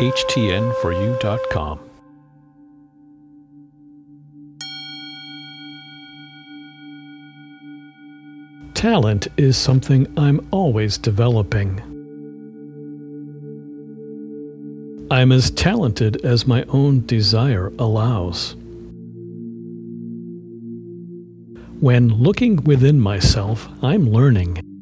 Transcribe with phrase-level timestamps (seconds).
[0.00, 1.78] htn4u.com.
[8.74, 11.80] Talent is something I'm always developing.
[15.12, 18.56] I'm as talented as my own desire allows.
[21.80, 24.73] When looking within myself, I'm learning.